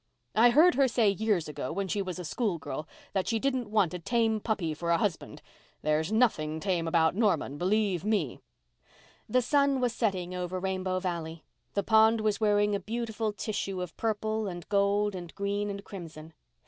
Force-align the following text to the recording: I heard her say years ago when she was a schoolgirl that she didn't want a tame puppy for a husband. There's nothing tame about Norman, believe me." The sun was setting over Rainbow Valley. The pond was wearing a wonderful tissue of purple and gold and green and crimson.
I 0.33 0.49
heard 0.49 0.73
her 0.73 0.87
say 0.87 1.11
years 1.11 1.47
ago 1.47 1.71
when 1.71 1.87
she 1.87 2.01
was 2.01 2.17
a 2.17 2.25
schoolgirl 2.25 2.87
that 3.13 3.27
she 3.27 3.37
didn't 3.37 3.69
want 3.69 3.93
a 3.93 3.99
tame 3.99 4.39
puppy 4.39 4.73
for 4.73 4.89
a 4.89 4.97
husband. 4.97 5.43
There's 5.83 6.11
nothing 6.11 6.59
tame 6.59 6.87
about 6.87 7.13
Norman, 7.15 7.59
believe 7.59 8.03
me." 8.03 8.39
The 9.29 9.43
sun 9.43 9.79
was 9.79 9.93
setting 9.93 10.33
over 10.33 10.59
Rainbow 10.59 10.97
Valley. 10.99 11.43
The 11.75 11.83
pond 11.83 12.19
was 12.21 12.41
wearing 12.41 12.75
a 12.75 12.81
wonderful 12.89 13.31
tissue 13.31 13.79
of 13.79 13.95
purple 13.95 14.47
and 14.47 14.67
gold 14.69 15.13
and 15.13 15.35
green 15.35 15.69
and 15.69 15.83
crimson. 15.83 16.33